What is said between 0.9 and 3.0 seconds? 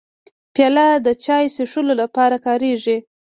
د چای څښلو لپاره کارېږي.